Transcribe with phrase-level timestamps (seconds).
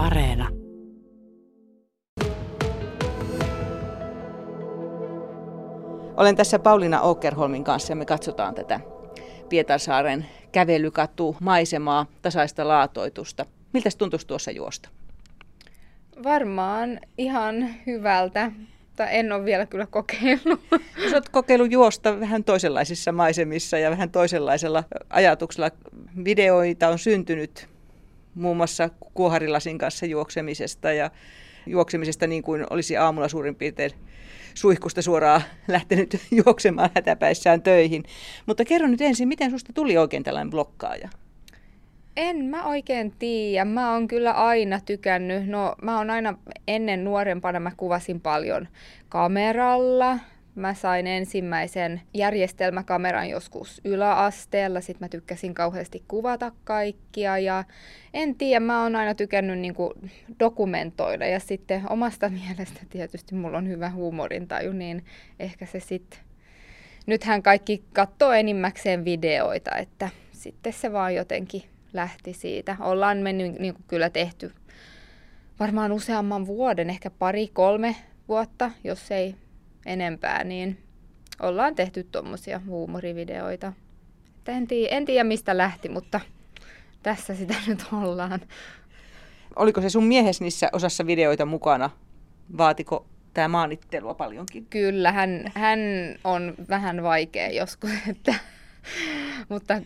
[0.00, 0.48] Areena.
[6.16, 8.80] Olen tässä Pauliina Åkerholmin kanssa ja me katsotaan tätä
[9.48, 13.46] Pietarsaaren kävelykatu maisemaa, tasaista laatoitusta.
[13.72, 14.88] Miltä tuntuisi tuossa juosta?
[16.22, 18.52] Varmaan ihan hyvältä,
[18.86, 20.60] mutta en ole vielä kyllä kokeillut.
[21.10, 25.70] Sä oot kokeillut juosta vähän toisenlaisissa maisemissa ja vähän toisenlaisella ajatuksella.
[26.24, 27.69] Videoita on syntynyt
[28.34, 31.10] muun muassa kuoharilasin kanssa juoksemisesta ja
[31.66, 33.90] juoksemisesta niin kuin olisi aamulla suurin piirtein
[34.54, 38.04] suihkusta suoraan lähtenyt juoksemaan hätäpäissään töihin.
[38.46, 41.08] Mutta kerro nyt ensin, miten susta tuli oikein tällainen blokkaaja?
[42.16, 43.64] En mä oikein tiedä.
[43.64, 45.48] Mä oon kyllä aina tykännyt.
[45.48, 48.68] No, mä oon aina ennen nuorempana mä kuvasin paljon
[49.08, 50.18] kameralla.
[50.54, 57.64] Mä sain ensimmäisen järjestelmäkameran joskus yläasteella, sitten mä tykkäsin kauheasti kuvata kaikkia ja
[58.14, 59.94] en tiedä, mä oon aina tykännyt niinku
[60.40, 65.04] dokumentoida ja sitten omasta mielestä tietysti mulla on hyvä huumorintaju, niin
[65.38, 66.18] ehkä se sitten,
[67.06, 71.62] nythän kaikki katsoo enimmäkseen videoita, että sitten se vaan jotenkin
[71.92, 72.76] lähti siitä.
[72.80, 74.52] Ollaan mennyt niin kuin kyllä tehty
[75.60, 77.96] varmaan useamman vuoden, ehkä pari, kolme
[78.28, 79.34] vuotta, jos ei
[79.86, 80.78] enempää, niin
[81.40, 83.72] ollaan tehty tuommoisia huumorivideoita.
[84.38, 86.20] Että en, tiedä, en tiedä mistä lähti, mutta
[87.02, 88.40] tässä sitä nyt ollaan.
[89.56, 91.90] Oliko se sun miehes niissä osassa videoita mukana?
[92.58, 94.66] Vaatiko tämä maanittelua paljonkin?
[94.66, 95.80] Kyllä, hän, hän
[96.24, 98.34] on vähän vaikea joskus, että,
[99.48, 99.82] mutta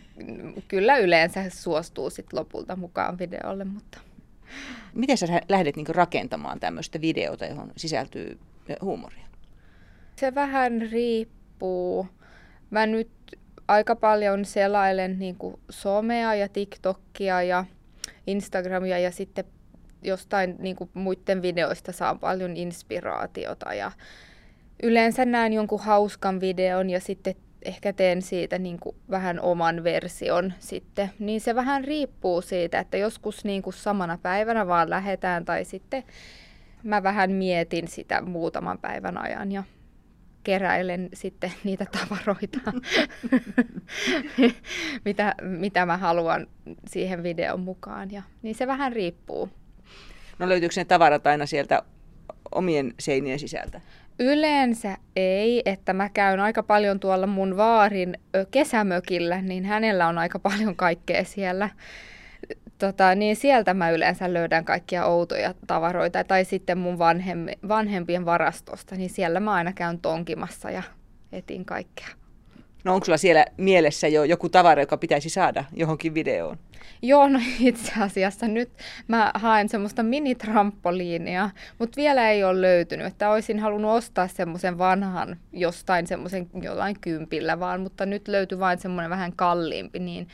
[0.67, 3.63] kyllä yleensä suostuu sit lopulta mukaan videolle.
[3.63, 3.99] Mutta...
[4.93, 8.39] Miten sä lähdet niin rakentamaan tämmöistä videota, johon sisältyy
[8.81, 9.24] huumoria?
[10.15, 12.07] Se vähän riippuu.
[12.69, 13.09] Mä nyt
[13.67, 17.65] aika paljon selailen niin kuin somea ja TikTokia ja
[18.27, 19.45] Instagramia ja sitten
[20.03, 23.91] jostain niin kuin muiden videoista saa paljon inspiraatiota ja
[24.83, 30.53] yleensä näen jonkun hauskan videon ja sitten ehkä teen siitä niin kuin vähän oman version
[30.59, 31.11] sitten.
[31.19, 36.03] Niin se vähän riippuu siitä, että joskus niin kuin samana päivänä vaan lähetään tai sitten
[36.83, 39.63] mä vähän mietin sitä muutaman päivän ajan ja
[40.45, 42.59] keräilen sitten niitä tavaroita,
[45.05, 46.47] mitä, mitä mä haluan
[46.87, 48.11] siihen videon mukaan.
[48.11, 49.49] Ja, niin se vähän riippuu.
[50.39, 51.83] No löytyykö ne tavarat aina sieltä
[52.51, 53.81] omien seinien sisältä?
[54.19, 58.17] Yleensä ei, että mä käyn aika paljon tuolla mun vaarin
[58.51, 61.69] kesämökillä, niin hänellä on aika paljon kaikkea siellä
[62.77, 66.23] tota, niin sieltä mä yleensä löydän kaikkia outoja tavaroita.
[66.23, 70.83] Tai sitten mun vanhem, vanhempien varastosta, niin siellä mä aina käyn tonkimassa ja
[71.31, 72.07] etin kaikkea.
[72.83, 76.57] No onko sulla siellä mielessä jo joku tavara, joka pitäisi saada johonkin videoon?
[77.01, 78.69] Joo, no itse asiassa nyt
[79.07, 81.49] mä haen semmoista minitrampoliinia,
[81.79, 83.07] mutta vielä ei ole löytynyt.
[83.07, 88.79] Että olisin halunnut ostaa semmoisen vanhan jostain semmoisen jollain kympillä vaan, mutta nyt löytyi vain
[88.79, 90.27] semmoinen vähän kalliimpi, niin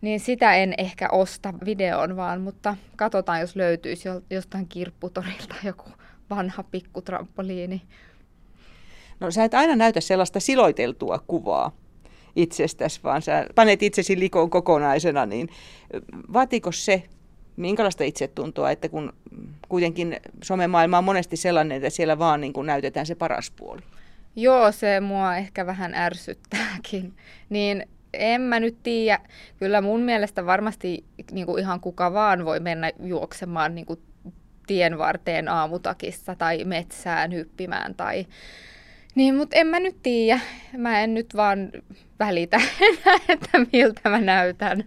[0.00, 5.90] niin sitä en ehkä osta videon vaan, mutta katsotaan, jos löytyisi jostain kirpputorilta joku
[6.30, 7.82] vanha pikkutrampoliini.
[9.20, 11.72] No sä et aina näytä sellaista siloiteltua kuvaa
[12.36, 15.48] itsestäsi, vaan sä panet itsesi likoon kokonaisena, niin
[16.32, 17.02] vaatiko se
[17.56, 19.12] minkälaista itsetuntoa, että kun
[19.68, 23.80] kuitenkin somemaailma on monesti sellainen, että siellä vaan niin kuin näytetään se paras puoli?
[24.36, 27.14] Joo, se mua ehkä vähän ärsyttääkin.
[27.48, 29.20] Niin en mä nyt tiedä.
[29.58, 34.00] Kyllä mun mielestä varmasti niin kuin ihan kuka vaan voi mennä juoksemaan niin kuin
[34.66, 38.26] tien varteen aamutakissa tai metsään hyppimään tai
[39.14, 40.40] niin, mutta en mä nyt tiedä.
[40.76, 41.72] Mä en nyt vaan
[42.18, 44.84] välitä enää, että miltä mä näytän.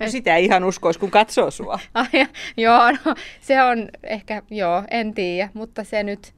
[0.00, 1.78] No sitä ei ihan uskoisi, kun katsoo sua.
[1.94, 6.34] Ai, joo, no, se on ehkä, joo, en tiedä, mutta se nyt,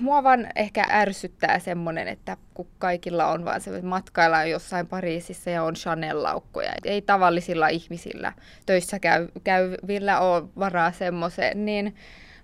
[0.00, 5.62] Mua vaan ehkä ärsyttää semmoinen, että kun kaikilla on vaan se, matkaillaan jossain Pariisissa ja
[5.62, 6.72] on Chanel-laukkoja.
[6.84, 8.32] Ei tavallisilla ihmisillä
[8.66, 11.94] töissä käy, käyvillä ole varaa semmoiseen, niin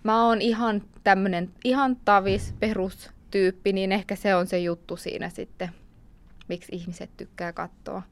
[0.03, 5.69] mä oon ihan tämmöinen ihan tavis perustyyppi, niin ehkä se on se juttu siinä sitten,
[6.49, 8.03] miksi ihmiset tykkää katsoa.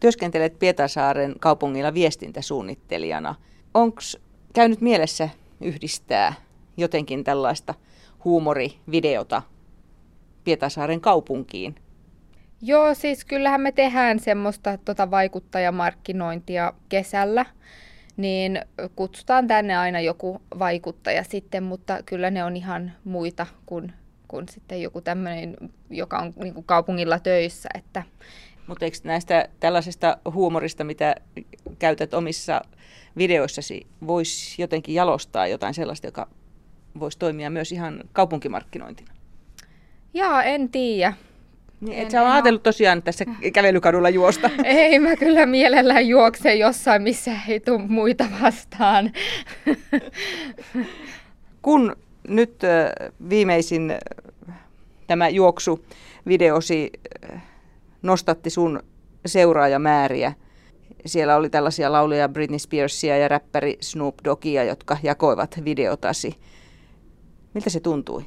[0.00, 3.34] Työskentelet Pietasaaren kaupungilla viestintäsuunnittelijana.
[3.74, 4.00] Onko
[4.52, 5.28] käynyt mielessä
[5.60, 6.34] yhdistää
[6.76, 7.74] jotenkin tällaista–
[8.24, 9.42] huumorivideota
[10.44, 11.74] Pietasaaren kaupunkiin.
[12.62, 17.46] Joo, siis kyllähän me tehdään semmoista tota vaikuttajamarkkinointia kesällä,
[18.16, 18.60] niin
[18.96, 23.92] kutsutaan tänne aina joku vaikuttaja sitten, mutta kyllä ne on ihan muita kuin,
[24.28, 25.56] kuin sitten joku tämmöinen,
[25.90, 27.68] joka on niin kuin kaupungilla töissä.
[27.74, 28.02] Että...
[28.66, 31.14] Mutta eikö näistä tällaisesta huumorista, mitä
[31.78, 32.60] käytät omissa
[33.16, 36.28] videoissasi, voisi jotenkin jalostaa jotain sellaista, joka
[37.00, 39.12] voisi toimia myös ihan kaupunkimarkkinointina?
[40.14, 41.12] Jaa, en tiedä.
[41.80, 44.50] Niin, et sä ole ajatellut tosiaan tässä kävelykadulla juosta?
[44.64, 49.12] Ei, mä kyllä mielellään juoksen jossain, missä ei tule muita vastaan.
[51.62, 51.96] Kun
[52.28, 52.60] nyt
[53.28, 53.94] viimeisin
[55.06, 56.90] tämä juoksuvideosi
[58.02, 58.82] nostatti sun
[59.26, 60.32] seuraajamääriä,
[61.06, 66.36] siellä oli tällaisia lauluja Britney Spearsia ja räppäri Snoop Doggia, jotka jakoivat videotasi.
[67.54, 68.24] Miltä se tuntui?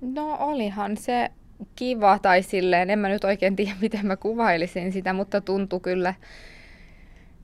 [0.00, 1.30] No olihan se
[1.76, 6.14] kiva tai silleen, en mä nyt oikein tiedä miten mä kuvailisin sitä, mutta tuntui kyllä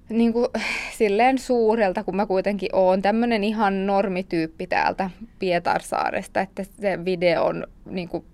[0.08, 0.46] niin kuin,
[0.98, 7.66] silleen suurelta, kun mä kuitenkin oon tämmöinen ihan normityyppi täältä Pietarsaaresta, että se video on
[7.90, 8.24] niin kuin,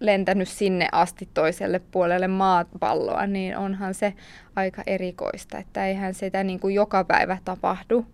[0.00, 4.14] lentänyt sinne asti toiselle puolelle maapalloa, niin onhan se
[4.56, 8.06] aika erikoista, että eihän sitä niin kuin joka päivä tapahdu.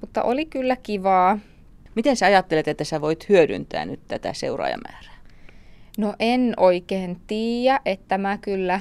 [0.00, 1.38] Mutta oli kyllä kivaa.
[1.98, 5.14] Miten sä ajattelet, että sä voit hyödyntää nyt tätä seuraajamäärää?
[5.98, 8.80] No en oikein tiedä, että mä kyllä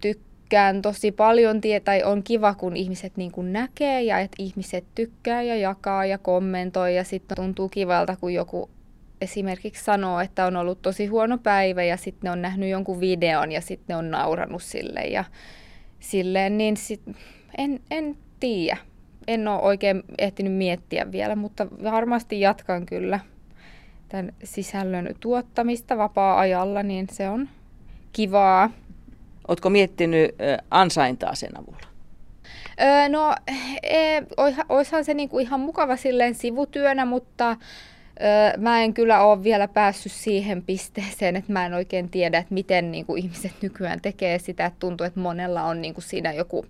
[0.00, 5.42] tykkään tosi paljon, tai on kiva, kun ihmiset niin kuin näkee ja että ihmiset tykkää
[5.42, 8.70] ja jakaa ja kommentoi ja sitten tuntuu kivalta, kun joku
[9.20, 13.60] esimerkiksi sanoo, että on ollut tosi huono päivä ja sitten on nähnyt jonkun videon ja
[13.60, 15.24] sitten on nauranut sille ja
[16.00, 17.02] silleen, niin sit,
[17.58, 18.76] en, en tiedä.
[19.28, 23.20] En ole oikein ehtinyt miettiä vielä, mutta varmasti jatkan kyllä
[24.08, 27.48] tämän sisällön tuottamista vapaa-ajalla, niin se on
[28.12, 28.70] kivaa.
[29.48, 30.34] Oletko miettinyt
[30.70, 31.86] ansaintaa sen avulla?
[32.80, 33.34] Öö, no,
[33.82, 34.22] e,
[34.68, 37.56] oishan se niinku ihan mukava silleen sivutyönä, mutta
[38.20, 42.54] Öö, mä en kyllä ole vielä päässyt siihen pisteeseen, että mä en oikein tiedä, että
[42.54, 44.66] miten niin kuin ihmiset nykyään tekee sitä.
[44.66, 46.66] Että tuntuu, että monella on niin kuin siinä joku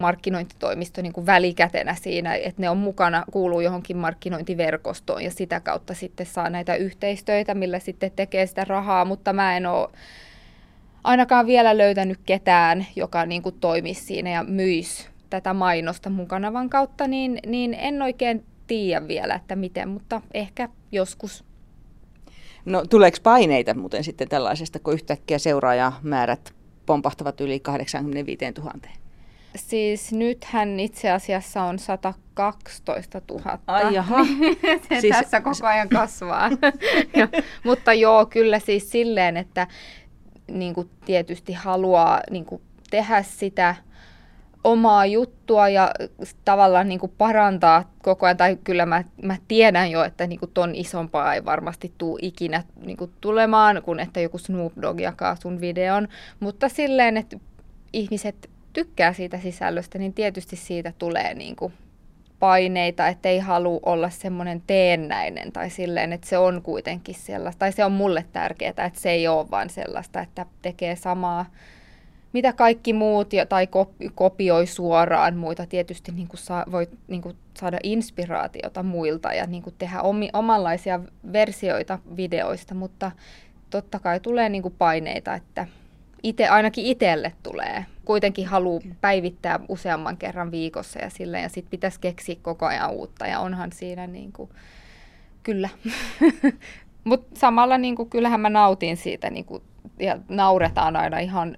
[0.00, 5.94] markkinointitoimisto niin kuin välikätenä siinä, että ne on mukana, kuuluu johonkin markkinointiverkostoon ja sitä kautta
[5.94, 9.88] sitten saa näitä yhteistöitä, millä sitten tekee sitä rahaa, mutta mä en ole
[11.04, 16.70] ainakaan vielä löytänyt ketään, joka niin kuin toimisi siinä ja myisi tätä mainosta mun kanavan
[16.70, 21.44] kautta, niin, niin en oikein tiedä vielä, että miten, mutta ehkä joskus.
[22.64, 26.54] No tuleeko paineita muuten sitten tällaisesta, kun yhtäkkiä seuraajamäärät
[26.86, 28.72] pompahtavat yli 85 000?
[29.56, 33.58] Siis nythän itse asiassa on 112 000.
[33.66, 34.24] Ai jaha.
[34.88, 35.16] Se siis...
[35.16, 36.50] tässä koko ajan kasvaa.
[37.16, 37.28] ja,
[37.64, 39.66] mutta joo, kyllä siis silleen, että
[40.50, 43.74] niin kuin tietysti haluaa niin kuin tehdä sitä
[44.64, 45.90] omaa juttua ja
[46.44, 50.50] tavallaan niin kuin parantaa koko ajan, tai kyllä mä, mä tiedän jo, että niin kuin
[50.54, 55.36] ton isompaa ei varmasti tuu ikinä niin kuin tulemaan, kun että joku Snoop Dogg jakaa
[55.36, 56.08] sun videon,
[56.40, 57.36] mutta silleen, että
[57.92, 61.72] ihmiset tykkää siitä sisällöstä, niin tietysti siitä tulee niin kuin
[62.38, 67.72] paineita, että ei halua olla semmoinen teennäinen tai silleen, että se on kuitenkin sellaista, tai
[67.72, 71.46] se on mulle tärkeää, että se ei ole vaan sellaista, että tekee samaa
[72.32, 73.68] mitä kaikki muut tai
[74.14, 75.66] kopioi suoraan muita.
[75.66, 80.30] Tietysti niin kuin saa, voit niin kuin saada inspiraatiota muilta ja niin kuin tehdä omi,
[80.32, 81.00] omanlaisia
[81.32, 83.10] versioita videoista, mutta
[83.70, 85.66] totta kai tulee niin kuin paineita, että
[86.22, 87.86] ite, ainakin itselle tulee.
[88.04, 93.26] Kuitenkin haluaa päivittää useamman kerran viikossa ja silleen, ja sitten pitäisi keksiä koko ajan uutta,
[93.26, 94.50] ja onhan siinä niin kuin,
[95.42, 95.68] kyllä.
[97.04, 99.62] Mutta samalla niin kuin, kyllähän mä nautin siitä, niin kuin,
[99.98, 101.56] ja nauretaan aina ihan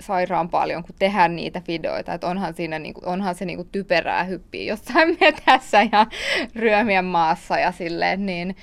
[0.00, 3.68] sairaan paljon, kun tehdään niitä videoita, että onhan, siinä, niin kuin, onhan se niin kuin
[3.72, 6.06] typerää hyppiä jossain metässä ja
[6.54, 8.56] ryömiä maassa ja silleen, niin,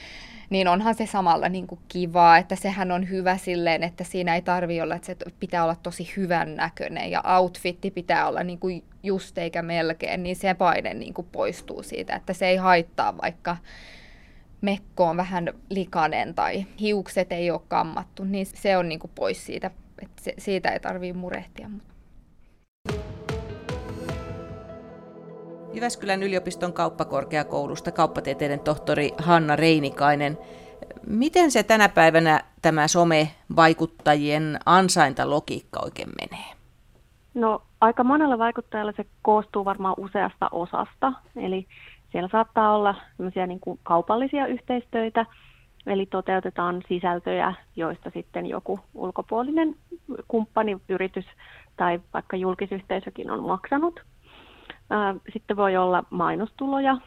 [0.50, 4.41] niin onhan se samalla niin kuin kivaa, että sehän on hyvä silleen, että siinä ei
[4.41, 8.84] tarvi olla, että se pitää olla tosi hyvän näköinen ja outfitti pitää olla niin kuin
[9.03, 13.58] just eikä melkein, niin se paine niin kuin poistuu siitä, että se ei haittaa vaikka
[14.62, 19.46] mekko on vähän likainen tai hiukset ei ole kammattu, niin se on niin kuin pois
[19.46, 21.70] siitä että se, siitä ei tarvitse murehtia.
[25.74, 30.38] Jyväskylän yliopiston kauppakorkeakoulusta kauppatieteiden tohtori Hanna Reinikainen.
[31.08, 36.46] Miten se tänä päivänä tämä some-vaikuttajien ansaintalogiikka oikein menee?
[37.34, 41.14] No aika monella vaikuttajalla se koostuu varmaan useasta osasta.
[41.36, 41.68] Eli
[42.12, 42.96] siellä saattaa olla
[43.48, 45.26] niin kuin kaupallisia yhteistöitä,
[45.88, 49.76] Eli toteutetaan sisältöjä, joista sitten joku ulkopuolinen
[50.28, 51.26] kumppani, yritys
[51.78, 54.00] tai vaikka julkisyhteisökin on maksanut.
[55.34, 56.98] Sitten voi olla mainostuloja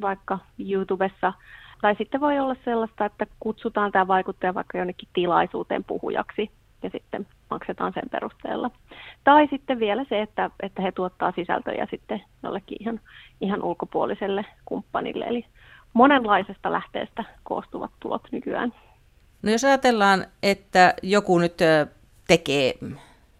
[0.00, 1.32] vaikka YouTubessa,
[1.80, 6.50] tai sitten voi olla sellaista, että kutsutaan tämä vaikuttaja vaikka jonnekin tilaisuuteen puhujaksi,
[6.82, 8.70] ja sitten maksetaan sen perusteella.
[9.24, 13.00] Tai sitten vielä se, että, että he tuottaa sisältöjä sitten jollekin ihan,
[13.40, 15.24] ihan ulkopuoliselle kumppanille.
[15.24, 15.46] Eli
[15.92, 18.74] monenlaisesta lähteestä koostuvat tulot nykyään.
[19.42, 21.58] No jos ajatellaan, että joku nyt
[22.28, 22.74] tekee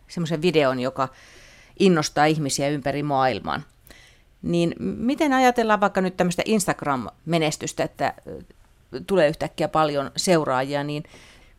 [0.09, 1.09] semmoisen videon, joka
[1.81, 3.63] innostaa ihmisiä ympäri maailman,
[4.43, 8.15] niin miten ajatellaan vaikka nyt tämmöistä Instagram-menestystä, että
[9.07, 11.03] tulee yhtäkkiä paljon seuraajia, niin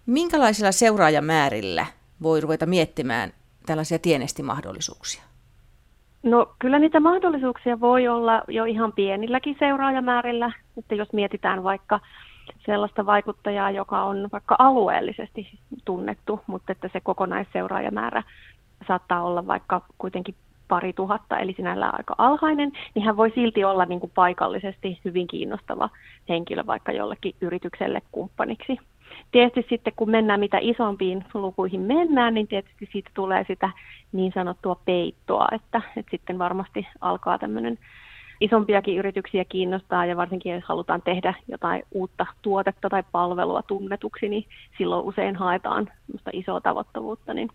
[0.05, 1.85] minkälaisilla seuraajamäärillä
[2.23, 3.33] voi ruveta miettimään
[3.65, 5.23] tällaisia tienestimahdollisuuksia?
[6.23, 11.99] No kyllä niitä mahdollisuuksia voi olla jo ihan pienilläkin seuraajamäärillä, että jos mietitään vaikka
[12.65, 18.23] sellaista vaikuttajaa, joka on vaikka alueellisesti tunnettu, mutta että se kokonaisseuraajamäärä
[18.87, 20.35] saattaa olla vaikka kuitenkin
[20.67, 25.27] pari tuhatta, eli sinällään aika alhainen, niin hän voi silti olla niin kuin paikallisesti hyvin
[25.27, 25.89] kiinnostava
[26.29, 28.77] henkilö vaikka jollekin yritykselle kumppaniksi.
[29.31, 33.69] Tietysti sitten kun mennään mitä isompiin lukuihin mennään, niin tietysti siitä tulee sitä
[34.11, 37.77] niin sanottua peittoa, että, että sitten varmasti alkaa tämmöinen
[38.41, 44.45] isompiakin yrityksiä kiinnostaa ja varsinkin jos halutaan tehdä jotain uutta tuotetta tai palvelua tunnetuksi, niin
[44.77, 45.89] silloin usein haetaan
[46.33, 47.49] isoa tavoittavuutta, niin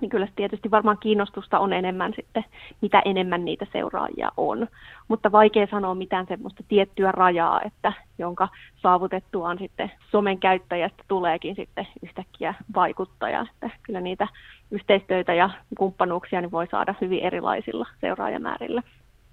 [0.00, 2.44] niin kyllä tietysti varmaan kiinnostusta on enemmän sitten,
[2.80, 4.66] mitä enemmän niitä seuraajia on.
[5.08, 11.86] Mutta vaikea sanoa mitään semmoista tiettyä rajaa, että jonka saavutettuaan sitten somen käyttäjästä tuleekin sitten
[12.02, 13.46] yhtäkkiä vaikuttaja.
[13.52, 14.28] Että kyllä niitä
[14.70, 18.82] yhteistyötä ja kumppanuuksia niin voi saada hyvin erilaisilla seuraajamäärillä.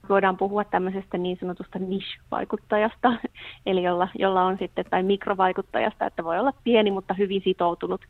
[0.09, 3.13] Voidaan puhua tämmöisestä niin sanotusta niche-vaikuttajasta,
[3.65, 8.01] eli jolla, jolla on sitten, tai mikrovaikuttajasta, että voi olla pieni, mutta hyvin sitoutunut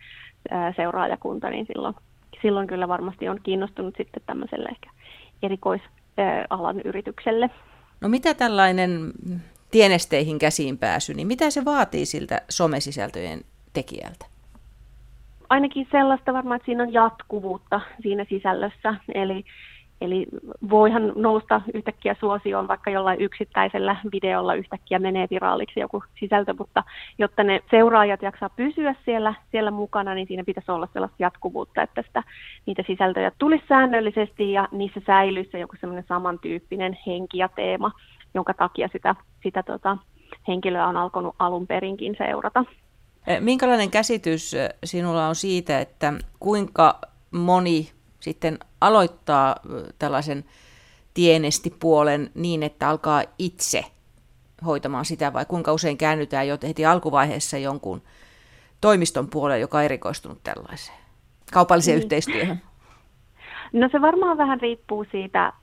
[0.76, 1.96] seuraajakunta, niin silloin
[2.44, 4.90] silloin kyllä varmasti on kiinnostunut sitten tämmöiselle ehkä
[5.44, 7.50] erikoisalan yritykselle.
[8.02, 9.12] No mitä tällainen
[9.72, 13.42] tienesteihin käsiin pääsy, niin mitä se vaatii siltä somesisältöjen
[13.74, 14.26] tekijältä?
[15.50, 18.96] Ainakin sellaista varmaan, että siinä on jatkuvuutta siinä sisällössä.
[19.14, 19.46] Eli
[20.04, 20.26] Eli
[20.70, 26.84] voihan nousta yhtäkkiä suosioon, vaikka jollain yksittäisellä videolla yhtäkkiä menee viraaliksi joku sisältö, mutta
[27.18, 32.02] jotta ne seuraajat jaksaa pysyä siellä, siellä mukana, niin siinä pitäisi olla sellaista jatkuvuutta, että
[32.08, 32.24] sitä,
[32.66, 37.92] niitä sisältöjä tulisi säännöllisesti ja niissä säilyisi joku semmoinen samantyyppinen henki ja teema,
[38.34, 39.98] jonka takia sitä, sitä tota,
[40.48, 42.66] henkilöä on alkanut alun perinkin seurata.
[43.40, 47.00] Minkälainen käsitys sinulla on siitä, että kuinka
[47.32, 47.92] moni
[48.24, 49.56] sitten aloittaa
[50.00, 50.46] tällaisen
[51.14, 53.86] tienestipuolen niin, että alkaa itse
[54.66, 58.02] hoitamaan sitä, vai kuinka usein käännytään jo heti alkuvaiheessa jonkun
[58.82, 60.98] toimiston puolelle, joka on erikoistunut tällaiseen
[61.54, 62.04] kaupalliseen niin.
[62.04, 62.62] yhteistyöhön?
[63.74, 65.54] No se varmaan vähän riippuu siitä,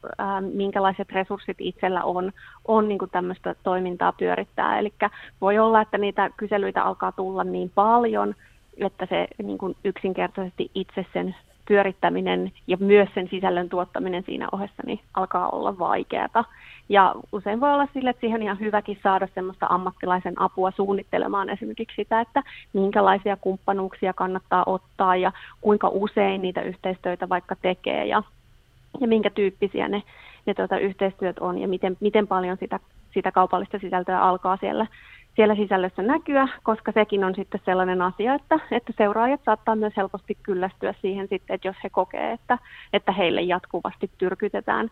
[0.54, 2.32] minkälaiset resurssit itsellä on,
[2.64, 4.78] on niin kuin tämmöistä toimintaa pyörittää.
[4.78, 4.92] Eli
[5.40, 8.34] voi olla, että niitä kyselyitä alkaa tulla niin paljon,
[8.76, 11.34] että se niin kuin yksinkertaisesti itse sen
[11.70, 16.44] pyörittäminen ja myös sen sisällön tuottaminen siinä ohessa niin alkaa olla vaikeata.
[16.88, 21.50] Ja usein voi olla sille, että siihen on ihan hyväkin saada semmoista ammattilaisen apua suunnittelemaan
[21.50, 28.22] esimerkiksi sitä, että minkälaisia kumppanuuksia kannattaa ottaa ja kuinka usein niitä yhteistyötä vaikka tekee ja,
[29.00, 30.02] ja minkä tyyppisiä ne,
[30.46, 32.80] ne tuota, yhteistyöt on ja miten, miten paljon sitä,
[33.14, 34.86] sitä kaupallista sisältöä alkaa siellä
[35.40, 40.38] siellä sisällössä näkyä, koska sekin on sitten sellainen asia, että, että seuraajat saattaa myös helposti
[40.42, 42.58] kyllästyä siihen sitten, että jos he kokee, että,
[42.92, 44.90] että heille jatkuvasti tyrkytetään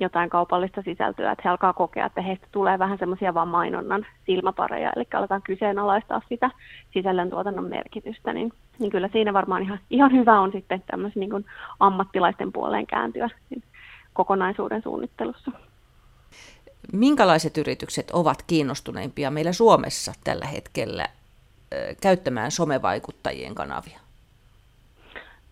[0.00, 4.92] jotain kaupallista sisältöä, että he alkaa kokea, että heistä tulee vähän semmoisia vaan mainonnan silmapareja,
[4.96, 6.50] eli aletaan kyseenalaistaa sitä
[6.92, 11.44] sisällöntuotannon merkitystä, niin, niin kyllä siinä varmaan ihan, ihan hyvä on sitten tämmöisen niin
[11.80, 13.28] ammattilaisten puoleen kääntyä
[14.12, 15.52] kokonaisuuden suunnittelussa
[16.92, 21.06] minkälaiset yritykset ovat kiinnostuneimpia meillä Suomessa tällä hetkellä
[22.00, 24.00] käyttämään somevaikuttajien kanavia?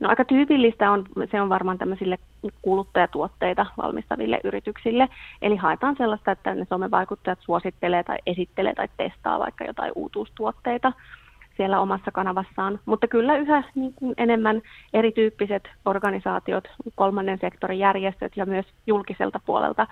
[0.00, 2.18] No aika tyypillistä on, se on varmaan tämmöisille
[2.62, 5.08] kuluttajatuotteita valmistaville yrityksille.
[5.42, 10.92] Eli haetaan sellaista, että ne somevaikuttajat suosittelee tai esittelee tai testaa vaikka jotain uutuustuotteita
[11.56, 12.80] siellä omassa kanavassaan.
[12.86, 19.86] Mutta kyllä yhä niin kuin enemmän erityyppiset organisaatiot, kolmannen sektorin järjestöt ja myös julkiselta puolelta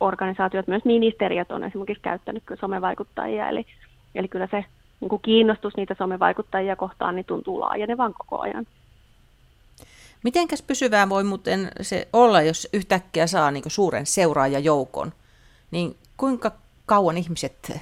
[0.00, 3.66] organisaatiot, myös ministeriöt on esimerkiksi käyttänyt kyllä somevaikuttajia, eli,
[4.14, 4.64] eli kyllä se
[5.00, 8.66] niin kuin kiinnostus niitä somevaikuttajia kohtaan niin tuntuu laajenevan koko ajan.
[10.24, 15.12] Mitenkäs pysyvää voi muuten se olla, jos yhtäkkiä saa niin suuren seuraajajoukon,
[15.70, 16.52] niin kuinka
[16.86, 17.80] kauan ihmiset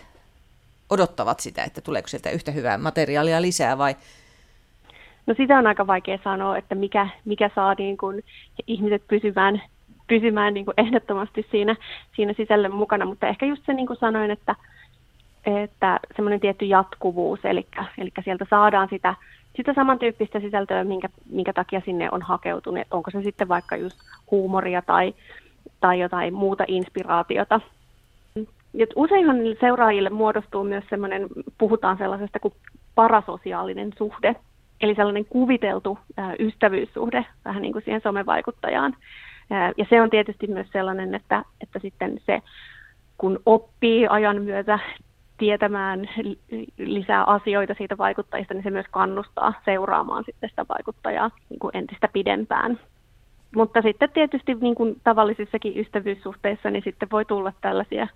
[0.93, 3.95] odottavat sitä, että tuleeko sieltä yhtä hyvää materiaalia lisää vai
[5.27, 8.25] No sitä on aika vaikea sanoa, että mikä, mikä saa niin kuin
[8.67, 9.63] ihmiset pysymään
[10.07, 11.77] pysymään niin kuin ehdottomasti siinä,
[12.17, 14.57] siinä sisällön mukana, mutta ehkä just se niin kuin sanoin, että,
[15.47, 17.67] että semmoinen tietty jatkuvuus, eli,
[17.99, 19.15] eli sieltä saadaan sitä,
[19.57, 22.87] sitä samantyyppistä sisältöä, minkä, minkä takia sinne on hakeutunut.
[22.91, 23.99] Onko se sitten vaikka just
[24.31, 25.15] huumoria tai,
[25.81, 27.61] tai jotain muuta inspiraatiota.
[28.75, 31.27] Ja useinhan seuraajille muodostuu myös sellainen,
[31.59, 32.55] puhutaan sellaisesta kuin
[32.95, 34.35] parasosiaalinen suhde,
[34.81, 38.97] eli sellainen kuviteltu ää, ystävyyssuhde vähän niin kuin siihen somevaikuttajaan.
[39.51, 42.43] Ää, ja se on tietysti myös sellainen, että, että sitten se,
[43.19, 44.79] kun oppii ajan myötä
[45.39, 46.09] tietämään
[46.79, 52.09] lisää asioita siitä vaikuttajista, niin se myös kannustaa seuraamaan sitten sitä vaikuttajaa niin kuin entistä
[52.13, 52.81] pidempään.
[53.55, 58.09] Mutta sitten tietysti niin kuin tavallisissakin ystävyyssuhteissa, niin sitten voi tulla tällaisia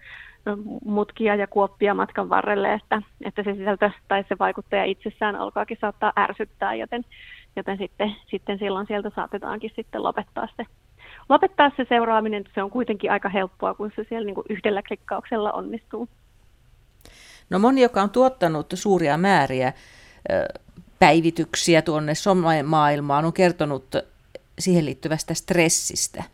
[0.84, 6.12] mutkia ja kuoppia matkan varrelle, että, että se sisältö tai se vaikuttaja itsessään alkaakin saattaa
[6.18, 7.04] ärsyttää, joten,
[7.56, 10.64] joten sitten, sitten silloin sieltä saatetaankin sitten lopettaa se,
[11.28, 12.44] lopettaa se seuraaminen.
[12.54, 16.08] Se on kuitenkin aika helppoa, kun se siellä niin kuin yhdellä klikkauksella onnistuu.
[17.50, 19.72] No moni, joka on tuottanut suuria määriä
[20.98, 22.12] päivityksiä tuonne
[22.64, 23.84] maailmaan, on kertonut
[24.58, 26.24] siihen liittyvästä stressistä,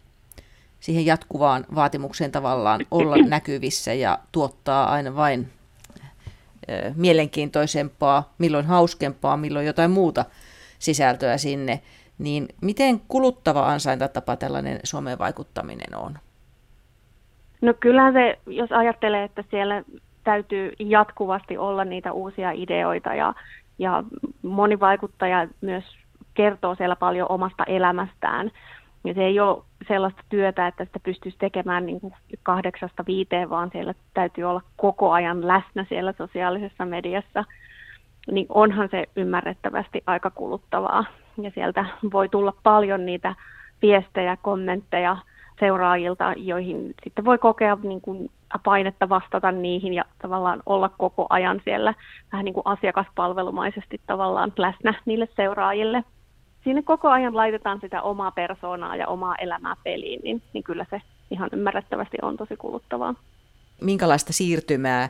[0.82, 5.48] siihen jatkuvaan vaatimukseen tavallaan olla näkyvissä ja tuottaa aina vain
[6.96, 10.24] mielenkiintoisempaa, milloin hauskempaa, milloin jotain muuta
[10.78, 11.80] sisältöä sinne,
[12.18, 16.18] niin miten kuluttava ansaintatapa tällainen someen vaikuttaminen on?
[17.60, 19.82] No kyllä se, jos ajattelee, että siellä
[20.24, 23.34] täytyy jatkuvasti olla niitä uusia ideoita ja,
[23.78, 24.04] ja
[24.42, 25.84] moni vaikuttaja myös
[26.34, 28.50] kertoo siellä paljon omasta elämästään.
[29.04, 33.70] Ja se ei ole sellaista työtä, että sitä pystyisi tekemään niin kuin kahdeksasta viiteen, vaan
[33.72, 37.44] siellä täytyy olla koko ajan läsnä siellä sosiaalisessa mediassa.
[38.30, 41.04] Niin onhan se ymmärrettävästi aika kuluttavaa.
[41.42, 43.34] Ja sieltä voi tulla paljon niitä
[43.82, 45.16] viestejä, kommentteja
[45.60, 48.30] seuraajilta, joihin sitten voi kokea niin kuin
[48.64, 51.94] painetta vastata niihin ja tavallaan olla koko ajan siellä
[52.32, 56.04] vähän niin kuin asiakaspalvelumaisesti tavallaan läsnä niille seuraajille.
[56.64, 61.02] Siinä koko ajan laitetaan sitä omaa persoonaa ja omaa elämää peliin, niin, niin kyllä se
[61.30, 63.14] ihan ymmärrettävästi on tosi kuluttavaa.
[63.80, 65.08] Minkälaista siirtymää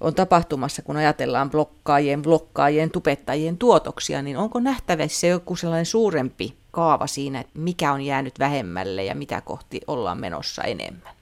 [0.00, 7.06] on tapahtumassa, kun ajatellaan blokkaajien, blokkaajien, tupettajien tuotoksia, niin onko nähtävissä joku sellainen suurempi kaava
[7.06, 11.14] siinä, että mikä on jäänyt vähemmälle ja mitä kohti ollaan menossa enemmän?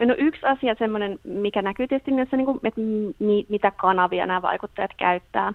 [0.00, 2.80] No yksi asia semmoinen, mikä näkyy tietysti myös, niin kuin, että
[3.18, 5.52] mi, mitä kanavia nämä vaikuttajat käyttää.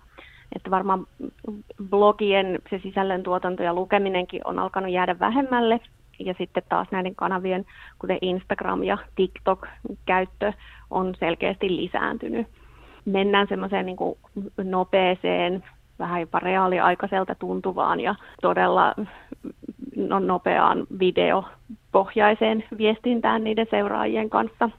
[0.55, 1.07] Että varmaan
[1.89, 5.79] blogien se sisällön tuotanto ja lukeminenkin on alkanut jäädä vähemmälle.
[6.19, 7.65] Ja sitten taas näiden kanavien,
[7.99, 9.67] kuten Instagram ja TikTok,
[10.05, 10.53] käyttö
[10.89, 12.47] on selkeästi lisääntynyt.
[13.05, 13.97] Mennään semmoiseen niin
[14.63, 15.63] nopeeseen,
[15.99, 18.93] vähän jopa reaaliaikaiselta tuntuvaan ja todella
[19.95, 24.69] no, nopeaan videopohjaiseen viestintään niiden seuraajien kanssa.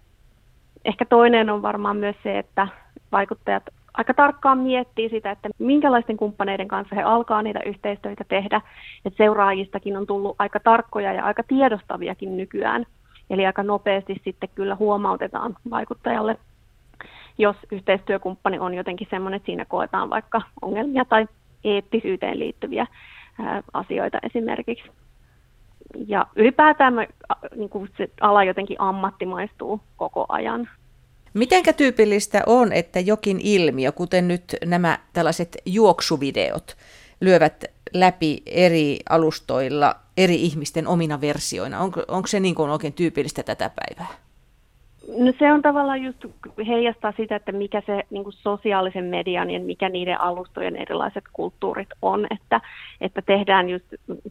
[0.85, 2.68] Ehkä toinen on varmaan myös se, että
[3.12, 3.62] vaikuttajat
[3.94, 8.61] aika tarkkaan miettii sitä, että minkälaisten kumppaneiden kanssa he alkaa niitä yhteistyötä tehdä.
[9.04, 12.87] Että seuraajistakin on tullut aika tarkkoja ja aika tiedostaviakin nykyään.
[13.30, 16.37] Eli aika nopeasti sitten kyllä huomautetaan vaikuttajalle,
[17.38, 21.26] jos yhteistyökumppani on jotenkin semmoinen, että siinä koetaan vaikka ongelmia tai
[21.64, 22.87] eettisyyteen liittyviä
[23.72, 24.90] asioita esimerkiksi
[26.07, 27.07] ja ylipäätään mä,
[27.57, 30.68] niin kuin se ala jotenkin ammattimaistuu koko ajan.
[31.35, 36.77] Mitenkä tyypillistä on, että jokin ilmiö, kuten nyt nämä tällaiset juoksuvideot,
[37.20, 41.81] lyövät läpi eri alustoilla eri ihmisten omina versioina?
[41.81, 44.14] Onko, onko se niin kuin oikein tyypillistä tätä päivää?
[45.18, 46.24] No se on tavallaan just
[46.66, 51.88] heijastaa sitä, että mikä se niin kuin sosiaalisen median ja mikä niiden alustojen erilaiset kulttuurit
[52.03, 52.61] on, että,
[53.00, 53.85] että tehdään just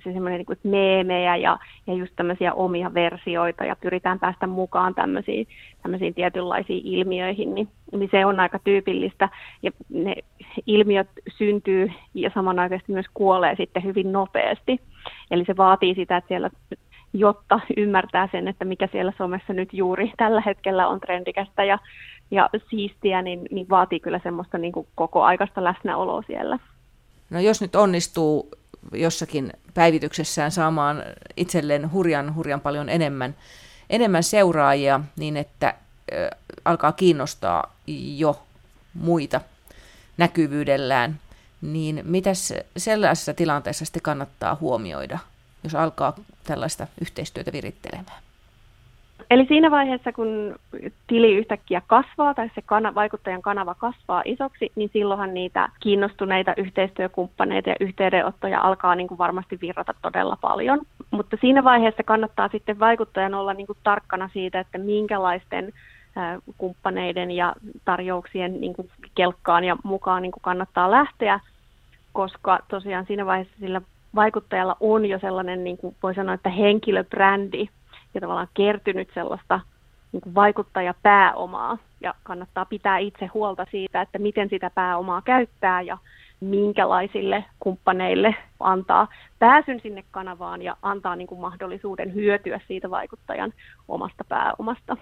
[0.04, 5.48] se semmoinen niin meemejä ja, ja just tämmöisiä omia versioita ja pyritään päästä mukaan tämmöisiin,
[5.82, 9.30] tämmöisiin tietynlaisiin ilmiöihin, niin, niin se on aika tyypillistä
[9.62, 10.16] ja ne
[10.68, 14.80] ilmiöt syntyy ja samanaikaisesti myös kuolee sitten hyvin nopeasti.
[15.32, 16.50] Eli se vaatii sitä, että siellä
[17.14, 21.80] jotta ymmärtää sen, että mikä siellä somessa nyt juuri tällä hetkellä on trendikästä ja,
[22.32, 26.60] ja siistiä, niin, niin vaatii kyllä semmoista niin kuin koko aikaista läsnäoloa siellä.
[27.30, 28.52] No jos nyt onnistuu
[28.92, 31.04] jossakin päivityksessään saamaan
[31.38, 33.36] itselleen hurjan, hurjan paljon enemmän,
[33.90, 36.30] enemmän seuraajia, niin että äh,
[36.66, 37.76] alkaa kiinnostaa
[38.18, 38.40] jo
[38.94, 39.42] muita
[40.18, 41.20] näkyvyydellään,
[41.62, 45.20] niin mitäs sellaisessa tilanteessa sitten kannattaa huomioida–
[45.64, 46.14] jos alkaa
[46.48, 48.24] tällaista yhteistyötä virittelemään?
[49.30, 50.56] Eli siinä vaiheessa, kun
[51.08, 57.70] tili yhtäkkiä kasvaa tai se kana, vaikuttajan kanava kasvaa isoksi, niin silloinhan niitä kiinnostuneita yhteistyökumppaneita
[57.70, 60.82] ja yhteydenottoja alkaa niin kuin varmasti virrata todella paljon.
[61.12, 65.74] Mutta siinä vaiheessa kannattaa sitten vaikuttajan olla niin kuin tarkkana siitä, että minkälaisten
[66.58, 71.40] kumppaneiden ja tarjouksien niin kuin kelkkaan ja mukaan niin kuin kannattaa lähteä,
[72.14, 73.82] koska tosiaan siinä vaiheessa sillä
[74.16, 77.70] vaikuttajalla on jo sellainen, niin kuin voi sanoa, että henkilöbrändi
[78.14, 79.60] ja tavallaan kertynyt sellaista
[80.12, 85.98] niin kuin vaikuttajapääomaa ja kannattaa pitää itse huolta siitä, että miten sitä pääomaa käyttää ja
[86.40, 89.08] minkälaisille kumppaneille antaa
[89.40, 93.54] pääsyn sinne kanavaan ja antaa niin kuin mahdollisuuden hyötyä siitä vaikuttajan
[93.88, 94.98] omasta pääomasta.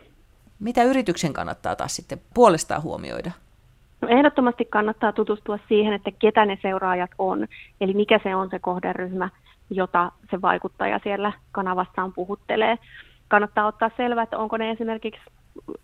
[0.59, 3.31] Mitä yrityksen kannattaa taas sitten puolestaan huomioida?
[4.01, 7.47] No ehdottomasti kannattaa tutustua siihen, että ketä ne seuraajat on,
[7.81, 9.29] eli mikä se on se kohderyhmä,
[9.69, 12.77] jota se vaikuttaja siellä kanavassaan puhuttelee.
[13.27, 15.21] Kannattaa ottaa selvää, että onko ne esimerkiksi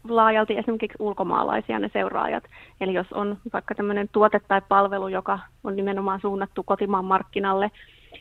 [0.09, 2.43] laajalti esimerkiksi ulkomaalaisia ne seuraajat.
[2.81, 7.71] Eli jos on vaikka tämmöinen tuote tai palvelu, joka on nimenomaan suunnattu kotimaan markkinalle,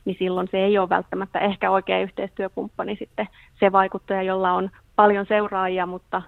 [0.05, 3.29] niin silloin se ei ole välttämättä ehkä oikea yhteistyökumppani sitten
[3.61, 6.23] se vaikuttaja, jolla on paljon seuraajia, mutta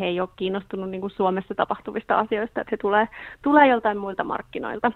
[0.00, 3.08] he ei ole kiinnostunut niin kuin Suomessa tapahtuvista asioista, että he tulee,
[3.42, 4.92] tulee joltain muilta markkinoilta.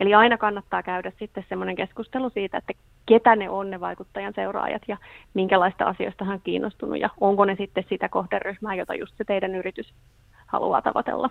[0.00, 2.72] Eli aina kannattaa käydä sitten semmoinen keskustelu siitä, että
[3.06, 4.96] ketä ne on ne vaikuttajan seuraajat ja
[5.34, 9.54] minkälaista asioista hän on kiinnostunut ja onko ne sitten sitä kohderyhmää, jota just se teidän
[9.54, 9.94] yritys
[10.46, 11.30] haluaa tavoitella.